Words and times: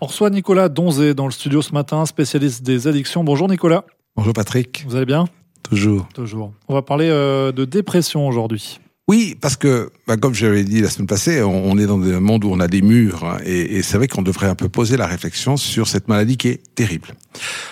On 0.00 0.06
reçoit 0.06 0.30
Nicolas 0.30 0.68
Donzé 0.68 1.12
dans 1.12 1.24
le 1.24 1.32
studio 1.32 1.60
ce 1.60 1.72
matin, 1.72 2.06
spécialiste 2.06 2.62
des 2.62 2.86
addictions. 2.86 3.24
Bonjour 3.24 3.48
Nicolas. 3.48 3.84
Bonjour 4.14 4.32
Patrick. 4.32 4.84
Vous 4.86 4.94
allez 4.94 5.06
bien? 5.06 5.24
Toujours. 5.64 6.06
Toujours. 6.14 6.52
On 6.68 6.74
va 6.74 6.82
parler 6.82 7.08
euh, 7.08 7.50
de 7.50 7.64
dépression 7.64 8.28
aujourd'hui. 8.28 8.78
Oui, 9.08 9.34
parce 9.40 9.56
que, 9.56 9.90
bah, 10.06 10.18
comme 10.18 10.34
j'avais 10.34 10.64
dit 10.64 10.82
la 10.82 10.90
semaine 10.90 11.06
passée, 11.06 11.42
on, 11.42 11.78
est 11.78 11.86
dans 11.86 11.98
un 11.98 12.20
monde 12.20 12.44
où 12.44 12.50
on 12.52 12.60
a 12.60 12.68
des 12.68 12.82
murs, 12.82 13.24
hein, 13.24 13.38
et, 13.42 13.82
c'est 13.82 13.96
vrai 13.96 14.06
qu'on 14.06 14.20
devrait 14.20 14.48
un 14.48 14.54
peu 14.54 14.68
poser 14.68 14.98
la 14.98 15.06
réflexion 15.06 15.56
sur 15.56 15.88
cette 15.88 16.08
maladie 16.08 16.36
qui 16.36 16.48
est 16.48 16.60
terrible. 16.74 17.14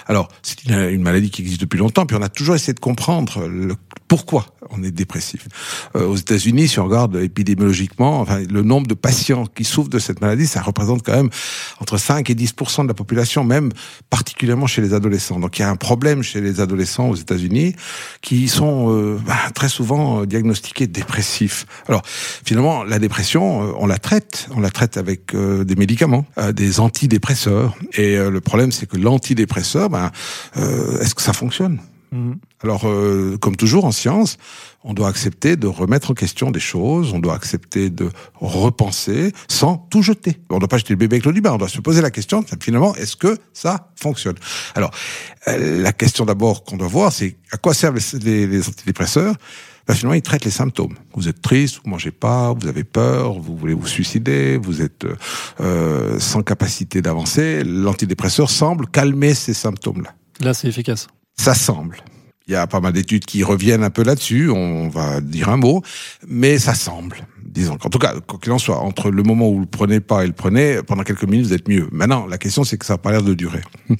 Alors, 0.06 0.28
c'est 0.42 0.64
une, 0.64 1.02
maladie 1.02 1.28
qui 1.28 1.42
existe 1.42 1.60
depuis 1.60 1.78
longtemps, 1.78 2.06
puis 2.06 2.16
on 2.16 2.22
a 2.22 2.30
toujours 2.30 2.54
essayé 2.54 2.72
de 2.72 2.80
comprendre 2.80 3.46
pourquoi 4.08 4.46
on 4.70 4.82
est 4.82 4.90
dépressif. 4.90 5.46
Euh, 5.94 6.06
aux 6.06 6.16
États-Unis, 6.16 6.68
si 6.68 6.80
on 6.80 6.86
regarde 6.86 7.16
épidémiologiquement, 7.16 8.20
enfin, 8.20 8.40
le 8.50 8.62
nombre 8.62 8.86
de 8.86 8.94
patients 8.94 9.44
qui 9.46 9.64
souffrent 9.64 9.90
de 9.90 9.98
cette 9.98 10.22
maladie, 10.22 10.46
ça 10.46 10.62
représente 10.62 11.04
quand 11.04 11.14
même 11.14 11.30
entre 11.80 11.98
5 11.98 12.30
et 12.30 12.34
10% 12.34 12.84
de 12.84 12.88
la 12.88 12.94
population, 12.94 13.44
même 13.44 13.72
particulièrement 14.08 14.66
chez 14.66 14.80
les 14.80 14.94
adolescents. 14.94 15.38
Donc 15.38 15.58
il 15.58 15.62
y 15.62 15.64
a 15.64 15.70
un 15.70 15.76
problème 15.76 16.22
chez 16.22 16.40
les 16.40 16.60
adolescents 16.60 17.10
aux 17.10 17.14
États-Unis 17.14 17.74
qui 18.22 18.48
sont 18.48 18.90
euh, 18.90 19.18
bah, 19.26 19.36
très 19.54 19.68
souvent 19.68 20.22
euh, 20.22 20.26
diagnostiqués 20.26 20.86
dépressifs. 20.86 21.25
Alors 21.88 22.02
finalement, 22.06 22.84
la 22.84 22.98
dépression, 22.98 23.62
euh, 23.62 23.72
on 23.78 23.86
la 23.86 23.98
traite, 23.98 24.48
on 24.54 24.60
la 24.60 24.70
traite 24.70 24.96
avec 24.96 25.34
euh, 25.34 25.64
des 25.64 25.76
médicaments, 25.76 26.24
des 26.54 26.80
antidépresseurs. 26.80 27.76
Et 27.94 28.16
le 28.16 28.40
problème, 28.40 28.72
c'est 28.72 28.86
que 28.86 28.96
l'antidépresseur, 28.96 29.90
ben, 29.90 30.10
est-ce 30.56 31.14
que 31.14 31.22
ça 31.22 31.32
fonctionne? 31.32 31.80
Mhm. 32.12 32.38
Alors, 32.62 32.88
euh, 32.88 33.36
comme 33.38 33.56
toujours 33.56 33.84
en 33.84 33.92
science, 33.92 34.38
on 34.84 34.94
doit 34.94 35.08
accepter 35.08 35.56
de 35.56 35.66
remettre 35.66 36.12
en 36.12 36.14
question 36.14 36.50
des 36.50 36.60
choses, 36.60 37.12
on 37.12 37.18
doit 37.18 37.34
accepter 37.34 37.90
de 37.90 38.10
repenser 38.36 39.32
sans 39.48 39.76
tout 39.90 40.02
jeter. 40.02 40.38
On 40.48 40.54
ne 40.54 40.60
doit 40.60 40.68
pas 40.68 40.78
jeter 40.78 40.94
le 40.94 40.98
bébé 40.98 41.16
avec 41.16 41.24
l'eau 41.24 41.32
du 41.32 41.40
bain, 41.40 41.52
on 41.52 41.58
doit 41.58 41.68
se 41.68 41.80
poser 41.80 42.00
la 42.00 42.10
question, 42.10 42.44
finalement, 42.60 42.94
est-ce 42.94 43.16
que 43.16 43.36
ça 43.52 43.90
fonctionne? 43.96 44.36
Alors, 44.74 44.90
euh, 45.48 45.82
la 45.82 45.92
question 45.92 46.24
d'abord 46.24 46.64
qu'on 46.64 46.76
doit 46.76 46.88
voir, 46.88 47.12
c'est 47.12 47.36
à 47.50 47.56
quoi 47.56 47.74
servent 47.74 47.98
les, 48.22 48.46
les, 48.46 48.68
antidépresseurs? 48.68 49.34
Ben, 49.86 49.94
finalement, 49.94 50.14
ils 50.14 50.22
traitent 50.22 50.44
les 50.44 50.50
symptômes. 50.50 50.94
Vous 51.14 51.28
êtes 51.28 51.40
triste, 51.40 51.80
vous 51.84 51.90
mangez 51.90 52.10
pas, 52.10 52.52
vous 52.52 52.66
avez 52.66 52.84
peur, 52.84 53.34
vous 53.34 53.56
voulez 53.56 53.74
vous 53.74 53.86
suicider, 53.86 54.56
vous 54.56 54.82
êtes 54.82 55.06
euh, 55.60 56.18
sans 56.18 56.42
capacité 56.42 57.02
d'avancer. 57.02 57.62
L'antidépresseur 57.64 58.50
semble 58.50 58.86
calmer 58.88 59.34
ces 59.34 59.54
symptômes-là. 59.54 60.14
Là, 60.40 60.54
c'est 60.54 60.68
efficace. 60.68 61.06
Ça 61.38 61.54
semble. 61.54 61.98
Il 62.48 62.52
y 62.52 62.56
a 62.56 62.66
pas 62.66 62.80
mal 62.80 62.92
d'études 62.92 63.24
qui 63.24 63.42
reviennent 63.42 63.82
un 63.82 63.90
peu 63.90 64.04
là-dessus, 64.04 64.50
on 64.50 64.88
va 64.88 65.20
dire 65.20 65.48
un 65.48 65.56
mot, 65.56 65.82
mais 66.28 66.58
ça 66.58 66.74
semble. 66.74 67.26
Disons 67.44 67.74
en 67.74 67.90
tout 67.90 67.98
cas, 67.98 68.14
quoi 68.26 68.38
qu'il 68.40 68.52
en 68.52 68.58
soit, 68.58 68.78
entre 68.78 69.10
le 69.10 69.22
moment 69.24 69.48
où 69.48 69.54
vous 69.54 69.60
le 69.60 69.66
prenez 69.66 69.98
pas 69.98 70.22
et 70.22 70.28
le 70.28 70.32
prenez, 70.32 70.80
pendant 70.86 71.02
quelques 71.02 71.24
minutes, 71.24 71.46
vous 71.46 71.54
êtes 71.54 71.68
mieux. 71.68 71.88
Maintenant, 71.90 72.26
la 72.26 72.38
question, 72.38 72.62
c'est 72.62 72.78
que 72.78 72.86
ça 72.86 72.94
n'a 72.94 72.98
pas 72.98 73.10
l'air 73.10 73.22
de 73.22 73.34
durer. 73.34 73.62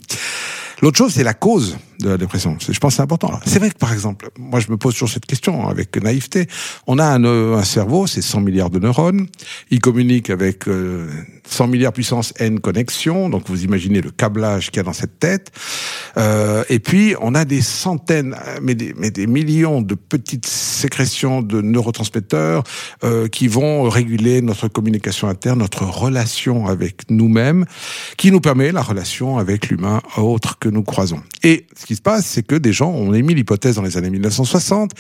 L'autre 0.83 0.99
chose, 0.99 1.13
c'est 1.15 1.25
la 1.25 1.35
cause 1.35 1.79
de 2.01 2.11
la 2.11 2.19
dépression. 2.19 2.59
Je 2.61 2.79
pense 2.79 2.93
que 2.93 2.97
c'est 2.97 3.03
important. 3.03 3.33
C'est 3.47 3.59
vrai 3.59 3.71
que, 3.71 3.79
par 3.79 3.93
exemple, 3.93 4.29
moi, 4.39 4.61
je 4.61 4.71
me 4.71 4.77
pose 4.77 4.93
toujours 4.93 5.09
cette 5.09 5.25
question 5.25 5.69
avec 5.69 5.97
naïveté. 5.97 6.47
On 6.87 6.99
a 6.99 7.05
un, 7.05 7.25
un 7.25 7.65
cerveau, 7.65 8.07
c'est 8.07 8.21
100 8.21 8.43
milliards 8.43 8.69
de 8.69 8.79
neurones. 8.79 9.27
Il 9.71 9.81
communique 9.81 10.29
avec 10.29 10.69
euh, 10.69 11.09
100 11.49 11.69
milliards 11.69 11.95
puissance 11.95 12.35
n 12.39 12.61
connexions. 12.61 13.31
Donc, 13.31 13.45
vous 13.49 13.65
imaginez 13.65 14.03
le 14.03 14.11
câblage 14.11 14.71
qu'il 14.71 14.77
y 14.77 14.81
a 14.81 14.83
dans 14.83 14.93
cette 14.93 15.19
tête. 15.19 15.51
Euh, 16.19 16.65
et 16.69 16.79
puis, 16.79 17.15
on 17.23 17.35
a 17.35 17.47
des 17.47 17.63
centaines, 17.63 18.37
mais 18.61 18.75
des, 18.75 18.95
mais 18.99 19.11
des 19.11 19.27
millions 19.27 19.81
de 19.81 19.95
petites 19.95 20.47
sécrétions 20.47 21.41
de 21.41 21.63
neurotransmetteurs 21.63 22.63
euh, 23.05 23.29
qui 23.29 23.49
vont 23.49 23.89
réguler 23.89 24.43
notre 24.43 24.69
communication 24.69 25.29
interne, 25.29 25.61
notre 25.61 25.85
relation 25.85 26.67
avec 26.67 27.11
nous-mêmes, 27.11 27.65
qui 28.19 28.31
nous 28.31 28.41
permet 28.41 28.73
la 28.73 28.83
relation 28.83 29.39
avec 29.39 29.69
l'humain 29.71 30.03
autre 30.19 30.59
que 30.59 30.66
nous 30.69 30.83
croisons. 30.83 31.23
Et 31.43 31.67
ce 31.77 31.87
qui 31.87 31.97
se 31.97 32.03
passe, 32.03 32.27
c'est 32.27 32.47
que 32.47 32.57
des 32.57 32.73
gens 32.73 32.91
ont 32.91 33.13
émis 33.15 33.35
l'hypothèse 33.35 33.77
dans 33.77 33.83
les 33.83 33.97
années 33.97 34.11
1960 34.11 34.93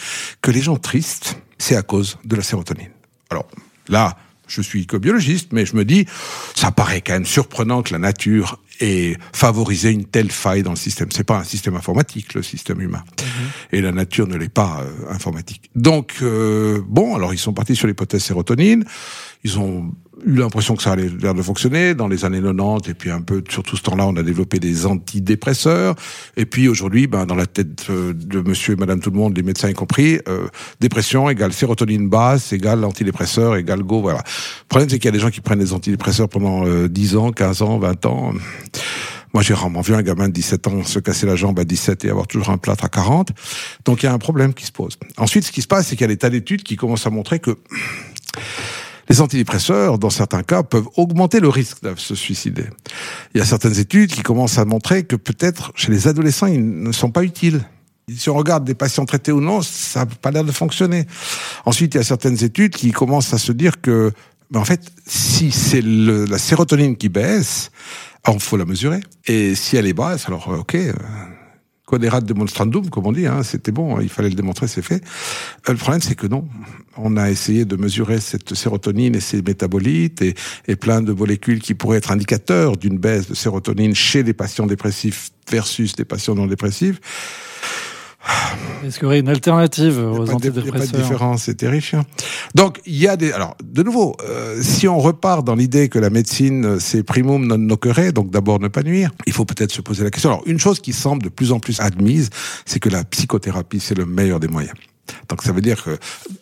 que 0.42 0.50
les 0.50 0.62
gens 0.62 0.77
tristes, 0.77 1.38
c'est 1.59 1.77
à 1.77 1.82
cause 1.82 2.19
de 2.25 2.37
la 2.37 2.43
sérotonine. 2.43 2.91
Alors 3.31 3.47
là, 3.88 4.16
je 4.47 4.62
suis 4.62 4.87
que 4.87 4.97
biologiste, 4.97 5.49
mais 5.53 5.66
je 5.66 5.76
me 5.76 5.84
dis, 5.84 6.06
ça 6.55 6.71
paraît 6.71 7.00
quand 7.00 7.15
même 7.15 7.26
surprenant 7.26 7.82
que 7.82 7.93
la 7.93 7.99
nature 7.99 8.60
ait 8.81 9.16
favorisé 9.32 9.91
une 9.91 10.05
telle 10.05 10.31
faille 10.31 10.62
dans 10.62 10.71
le 10.71 10.76
système. 10.76 11.09
C'est 11.10 11.25
pas 11.25 11.38
un 11.38 11.44
système 11.44 11.76
informatique, 11.76 12.34
le 12.34 12.43
système 12.43 12.81
humain. 12.81 13.03
Mhm. 13.19 13.49
Et 13.72 13.81
la 13.81 13.93
nature 13.93 14.26
ne 14.26 14.37
l'est 14.37 14.53
pas 14.53 14.82
euh, 14.82 15.12
informatique. 15.12 15.71
Donc, 15.75 16.16
euh, 16.22 16.82
bon, 16.87 17.15
alors 17.15 17.32
ils 17.32 17.38
sont 17.38 17.55
partis 17.55 17.75
sur 17.75 17.87
l'hypothèse 17.87 18.22
sérotonine. 18.22 18.84
Ils 19.44 19.59
ont 19.59 19.93
eu 20.25 20.37
l'impression 20.37 20.75
que 20.77 20.82
ça 20.82 20.93
allait 20.93 21.09
l'air 21.09 21.34
de 21.34 21.43
fonctionner 21.43 21.94
dans 21.94 22.09
les 22.09 22.25
années 22.25 22.41
90 22.41 22.88
et 22.91 22.94
puis 22.94 23.10
un 23.10 23.21
peu 23.21 23.43
sur 23.49 23.62
tout 23.62 23.77
ce 23.77 23.82
temps-là 23.82 24.06
on 24.06 24.16
a 24.16 24.22
développé 24.22 24.59
des 24.59 24.87
antidépresseurs 24.87 25.94
et 26.37 26.47
puis 26.47 26.69
aujourd'hui 26.69 27.06
ben 27.06 27.27
dans 27.27 27.34
la 27.34 27.47
tête 27.47 27.87
euh, 27.91 28.15
de 28.15 28.41
monsieur 28.41 28.75
et 28.75 28.76
madame 28.76 29.00
tout 29.00 29.10
le 29.10 29.16
monde 29.16 29.37
les 29.37 29.43
médecins 29.43 29.69
y 29.69 29.75
compris 29.75 30.19
euh, 30.28 30.49
dépression 30.81 31.28
égale 31.28 31.53
sérotonine 31.53 32.09
basse 32.09 32.53
égale 32.53 32.84
antidépresseur 32.84 33.56
égale 33.56 33.82
go 33.82 34.00
voilà 34.00 34.22
le 34.25 34.69
problème 34.69 34.88
c'est 34.88 34.99
qu'il 34.99 35.06
y 35.06 35.09
a 35.09 35.12
des 35.12 35.19
gens 35.19 35.31
qui 35.31 35.41
prennent 35.41 35.59
des 35.59 35.72
antidépresseurs 35.72 36.28
pendant 36.28 36.66
euh, 36.66 36.88
10 36.88 37.16
ans 37.16 37.31
15 37.32 37.62
ans 37.62 37.78
20 37.78 38.06
ans 38.06 38.32
moi, 39.34 39.43
j'ai 39.43 39.53
rarement 39.53 39.82
vu 39.82 39.94
un 39.94 40.00
gamin 40.00 40.28
de 40.28 40.32
17 40.32 40.66
ans 40.66 40.82
se 40.82 40.99
casser 40.99 41.26
la 41.26 41.37
jambe 41.37 41.59
à 41.59 41.65
17 41.65 42.06
et 42.06 42.09
avoir 42.09 42.26
toujours 42.26 42.49
un 42.49 42.56
plâtre 42.56 42.87
à 42.87 42.88
40. 42.88 43.32
Donc, 43.84 44.03
il 44.03 44.06
y 44.06 44.09
a 44.09 44.12
un 44.15 44.19
problème 44.19 44.55
qui 44.55 44.65
se 44.65 44.72
pose. 44.72 44.97
Ensuite, 45.19 45.44
ce 45.44 45.53
qui 45.53 45.60
se 45.60 45.66
passe, 45.66 45.88
c'est 45.88 45.94
qu'il 45.94 46.05
y 46.05 46.05
a 46.05 46.09
des 46.09 46.16
tas 46.16 46.31
d'études 46.31 46.62
qui 46.62 46.76
commencent 46.76 47.06
à 47.06 47.10
montrer 47.10 47.38
que 47.38 47.59
les 49.09 49.21
antidépresseurs, 49.21 49.99
dans 49.99 50.11
certains 50.11 50.43
cas, 50.43 50.62
peuvent 50.62 50.89
augmenter 50.97 51.41
le 51.41 51.49
risque 51.49 51.83
de 51.83 51.94
se 51.97 52.15
suicider. 52.15 52.65
Il 53.34 53.39
y 53.39 53.41
a 53.41 53.44
certaines 53.44 53.78
études 53.78 54.11
qui 54.11 54.22
commencent 54.22 54.59
à 54.59 54.65
montrer 54.65 55.05
que 55.05 55.17
peut-être 55.17 55.72
chez 55.75 55.93
les 55.93 56.09
adolescents, 56.09 56.47
ils 56.47 56.83
ne 56.83 56.93
sont 56.93 57.11
pas 57.11 57.22
utiles. 57.22 57.65
Si 58.15 58.31
on 58.31 58.34
regarde 58.34 58.65
des 58.65 58.75
patients 58.75 59.05
traités 59.05 59.33
ou 59.33 59.41
non, 59.41 59.62
ça 59.62 60.00
n'a 60.00 60.06
pas 60.06 60.31
l'air 60.31 60.44
de 60.44 60.53
fonctionner. 60.53 61.06
Ensuite, 61.65 61.94
il 61.94 61.99
y 61.99 62.00
a 62.00 62.05
certaines 62.05 62.43
études 62.43 62.72
qui 62.72 62.93
commencent 62.93 63.34
à 63.34 63.39
se 63.39 63.53
dire 63.53 63.81
que, 63.81 64.12
ben 64.50 64.61
en 64.61 64.65
fait, 64.65 64.93
si 65.06 65.50
c'est 65.50 65.83
la 65.83 66.38
sérotonine 66.38 66.97
qui 66.97 67.09
baisse, 67.09 67.71
il 68.33 68.41
faut 68.41 68.56
la 68.56 68.65
mesurer. 68.65 69.00
Et 69.27 69.55
si 69.55 69.77
elle 69.77 69.87
est 69.87 69.93
basse, 69.93 70.27
alors 70.27 70.49
ok, 70.49 70.77
Quoderat 71.86 72.20
demonstrandum, 72.20 72.91
comme 72.91 73.06
on 73.06 73.12
dit, 73.12 73.26
hein, 73.28 73.44
c'était 73.44 73.70
bon, 73.70 74.00
il 74.00 74.08
fallait 74.08 74.28
le 74.28 74.34
démontrer, 74.34 74.66
c'est 74.66 74.82
fait. 74.82 75.04
Euh, 75.69 75.72
le 75.72 75.78
problème, 75.78 76.00
c'est 76.00 76.16
que 76.16 76.26
non. 76.26 76.48
On 76.97 77.16
a 77.16 77.30
essayé 77.30 77.64
de 77.64 77.76
mesurer 77.76 78.19
cette 78.19 78.54
sérotonine 78.54 79.14
et 79.14 79.20
ses 79.20 79.41
métabolites 79.41 80.20
et, 80.20 80.34
et 80.66 80.75
plein 80.75 81.00
de 81.00 81.12
molécules 81.12 81.60
qui 81.60 81.75
pourraient 81.75 81.98
être 81.98 82.10
indicateurs 82.10 82.76
d'une 82.76 82.98
baisse 82.98 83.28
de 83.28 83.34
sérotonine 83.34 83.94
chez 83.94 84.25
les 84.25 84.32
patients 84.32 84.66
dépressifs 84.66 85.30
versus 85.48 85.94
des 85.94 86.04
patients 86.04 86.34
non 86.34 86.46
dépressifs. 86.46 87.00
Est-ce 88.84 88.97
qu'il 88.97 89.04
y 89.04 89.06
aurait 89.06 89.20
une 89.20 89.28
alternative 89.28 89.98
aux 89.98 90.31
antidépresseurs 90.31 90.64
Il 90.64 90.64
n'y 90.64 90.69
a 90.69 90.72
pas 90.72 90.87
de 90.87 91.03
différence, 91.03 91.42
c'est 91.44 91.54
terrifiant. 91.54 92.04
Donc, 92.54 92.81
il 92.87 92.97
y 92.97 93.09
a 93.09 93.16
des... 93.16 93.32
Alors, 93.32 93.56
de 93.64 93.82
nouveau, 93.82 94.16
euh, 94.28 94.60
si 94.62 94.87
on 94.87 94.98
repart 94.98 95.44
dans 95.44 95.54
l'idée 95.54 95.88
que 95.88 95.98
la 95.98 96.10
médecine, 96.10 96.64
euh, 96.64 96.78
c'est 96.78 97.03
primum 97.03 97.47
non 97.47 97.59
nocere, 97.59 98.12
donc 98.12 98.31
d'abord 98.31 98.60
ne 98.60 98.69
pas 98.69 98.82
nuire, 98.82 99.10
il 99.26 99.32
faut 99.32 99.44
peut-être 99.44 99.72
se 99.72 99.81
poser 99.81 100.04
la 100.04 100.10
question. 100.10 100.31
Alors, 100.31 100.42
une 100.47 100.59
chose 100.59 100.81
qui 100.81 100.92
semble 100.92 101.22
de 101.22 101.28
plus 101.28 101.53
en 101.53 101.59
plus 101.59 101.81
admise, 101.81 102.31
c'est 102.64 102.81
que 102.81 102.88
la 102.88 103.04
psychothérapie, 103.04 103.81
c'est 103.81 103.97
le 103.97 104.06
meilleur 104.06 104.41
des 104.41 104.48
moyens. 104.48 104.75
Donc 105.28 105.43
ça 105.43 105.53
veut 105.53 105.60
dire 105.60 105.84
que 105.84 105.98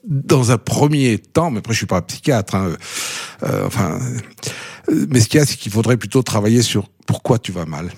dans 0.07 0.51
un 0.51 0.59
premier 0.59 1.19
temps, 1.19 1.51
mais 1.51 1.59
après 1.59 1.75
je 1.75 1.79
suis 1.79 1.87
pas 1.87 2.01
psychiatre, 2.01 2.55
hein, 2.55 2.71
euh, 3.43 3.67
enfin, 3.67 3.99
mais 5.11 5.21
ce 5.21 5.29
qu'il 5.29 5.39
y 5.39 5.43
a, 5.43 5.47
c'est 5.47 5.57
qu'il 5.57 5.71
faudrait 5.71 5.99
plutôt 5.99 6.23
travailler 6.23 6.63
sur 6.63 6.89
pourquoi 7.07 7.39
tu 7.39 7.53
vas 7.53 7.67
mal 7.67 7.91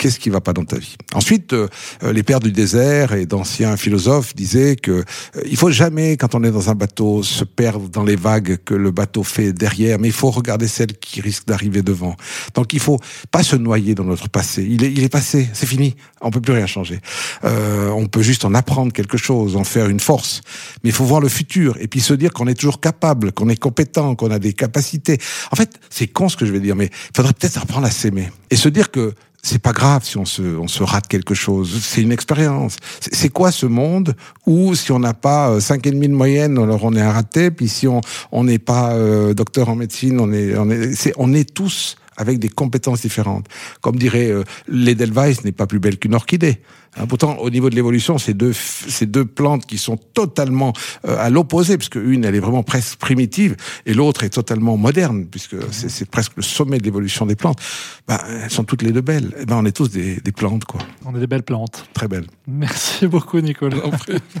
qu'est-ce 0.00 0.18
qui 0.18 0.30
va 0.30 0.40
pas 0.40 0.54
dans 0.54 0.64
ta 0.64 0.78
vie. 0.78 0.96
Ensuite, 1.12 1.52
euh, 1.52 1.68
euh, 2.02 2.12
les 2.14 2.22
pères 2.22 2.40
du 2.40 2.52
désert 2.52 3.12
et 3.12 3.26
d'anciens 3.26 3.76
philosophes 3.76 4.34
disaient 4.34 4.74
que 4.74 4.92
euh, 4.92 5.04
il 5.44 5.58
faut 5.58 5.70
jamais, 5.70 6.16
quand 6.16 6.34
on 6.34 6.42
est 6.42 6.50
dans 6.50 6.70
un 6.70 6.74
bateau, 6.74 7.22
se 7.22 7.44
perdre 7.44 7.90
dans 7.90 8.02
les 8.02 8.16
vagues 8.16 8.56
que 8.64 8.72
le 8.72 8.90
bateau 8.92 9.22
fait 9.22 9.52
derrière, 9.52 9.98
mais 9.98 10.08
il 10.08 10.14
faut 10.14 10.30
regarder 10.30 10.68
celles 10.68 10.96
qui 10.98 11.20
risquent 11.20 11.46
d'arriver 11.46 11.82
devant. 11.82 12.16
Donc 12.54 12.72
il 12.72 12.80
faut 12.80 12.98
pas 13.30 13.42
se 13.42 13.56
noyer 13.56 13.94
dans 13.94 14.04
notre 14.04 14.30
passé. 14.30 14.66
Il 14.68 14.84
est, 14.84 14.90
il 14.90 15.04
est 15.04 15.10
passé, 15.10 15.50
c'est 15.52 15.66
fini. 15.66 15.94
On 16.22 16.30
peut 16.30 16.40
plus 16.40 16.54
rien 16.54 16.66
changer. 16.66 17.00
Euh, 17.44 17.90
on 17.90 18.06
peut 18.06 18.22
juste 18.22 18.46
en 18.46 18.54
apprendre 18.54 18.94
quelque 18.94 19.18
chose, 19.18 19.54
en 19.54 19.64
faire 19.64 19.90
une 19.90 20.00
force. 20.00 20.40
Mais 20.82 20.88
il 20.88 20.94
faut 20.94 21.04
voir 21.04 21.20
le 21.20 21.28
futur 21.28 21.76
et 21.78 21.88
puis 21.88 22.00
se 22.00 22.14
dire 22.14 22.32
qu'on 22.32 22.46
est 22.46 22.54
toujours 22.54 22.80
capable, 22.80 23.32
qu'on 23.32 23.50
est 23.50 23.60
compétent, 23.60 24.14
qu'on 24.14 24.30
a 24.30 24.38
des 24.38 24.54
capacités. 24.54 25.18
En 25.52 25.56
fait, 25.56 25.78
c'est 25.90 26.06
con 26.06 26.30
ce 26.30 26.38
que 26.38 26.46
je 26.46 26.52
vais 26.52 26.60
dire, 26.60 26.74
mais 26.74 26.86
il 26.86 27.16
faudrait 27.16 27.34
peut-être 27.34 27.58
apprendre 27.58 27.86
à 27.86 27.90
s'aimer 27.90 28.30
et 28.50 28.56
se 28.56 28.70
dire 28.70 28.90
que 28.90 29.14
c'est 29.42 29.58
pas 29.58 29.72
grave 29.72 30.04
si 30.04 30.16
on 30.18 30.24
se, 30.24 30.42
on 30.42 30.68
se 30.68 30.82
rate 30.82 31.08
quelque 31.08 31.34
chose. 31.34 31.80
C'est 31.82 32.02
une 32.02 32.12
expérience. 32.12 32.76
C'est 33.00 33.30
quoi 33.30 33.50
ce 33.52 33.66
monde 33.66 34.14
où 34.46 34.74
si 34.74 34.92
on 34.92 34.98
n'a 34.98 35.14
pas 35.14 35.50
euh, 35.50 35.60
cinq 35.60 35.86
et 35.86 35.90
demi 35.90 36.08
de 36.08 36.14
moyenne, 36.14 36.58
alors 36.58 36.84
on 36.84 36.94
est 36.94 37.00
un 37.00 37.12
raté. 37.12 37.50
Puis 37.50 37.68
si 37.68 37.88
on 37.88 38.00
on 38.32 38.44
n'est 38.44 38.58
pas 38.58 38.92
euh, 38.92 39.34
docteur 39.34 39.68
en 39.68 39.76
médecine, 39.76 40.20
on 40.20 40.32
est 40.32 40.56
on 40.56 40.70
est, 40.70 41.12
on 41.16 41.32
est 41.32 41.54
tous 41.54 41.96
avec 42.16 42.38
des 42.38 42.48
compétences 42.48 43.02
différentes. 43.02 43.46
Comme 43.80 43.96
dirait 43.96 44.30
euh, 44.30 44.44
l'Edelweiss 44.68 45.44
n'est 45.44 45.52
pas 45.52 45.66
plus 45.66 45.78
belle 45.78 45.98
qu'une 45.98 46.14
orchidée. 46.14 46.60
Hein, 46.96 47.06
pourtant, 47.06 47.36
au 47.36 47.50
niveau 47.50 47.70
de 47.70 47.76
l'évolution, 47.76 48.18
c'est 48.18 48.34
deux, 48.34 48.52
ces 48.52 49.06
deux 49.06 49.24
plantes 49.24 49.64
qui 49.64 49.78
sont 49.78 49.96
totalement 49.96 50.72
euh, 51.06 51.16
à 51.18 51.30
l'opposé, 51.30 51.78
puisque 51.78 51.96
une, 51.96 52.24
elle 52.24 52.34
est 52.34 52.40
vraiment 52.40 52.62
presque 52.62 52.98
primitive, 52.98 53.56
et 53.86 53.94
l'autre 53.94 54.24
est 54.24 54.30
totalement 54.30 54.76
moderne, 54.76 55.26
puisque 55.26 55.56
c'est 55.70 56.10
presque 56.10 56.32
le 56.36 56.42
sommet 56.42 56.78
de 56.78 56.84
l'évolution 56.84 57.26
des 57.26 57.36
plantes. 57.36 57.60
Ben, 58.08 58.18
elles 58.42 58.50
sont 58.50 58.64
toutes 58.64 58.82
les 58.82 58.92
deux 58.92 59.00
belles. 59.00 59.32
Et 59.40 59.46
ben, 59.46 59.56
on 59.58 59.64
est 59.64 59.72
tous 59.72 59.90
des, 59.90 60.16
des 60.16 60.32
plantes, 60.32 60.64
quoi. 60.64 60.80
On 61.04 61.14
est 61.14 61.20
des 61.20 61.26
belles 61.26 61.44
plantes. 61.44 61.84
Très 61.94 62.08
belles. 62.08 62.26
Merci 62.48 63.06
beaucoup, 63.06 63.40
Nicolas. 63.40 63.76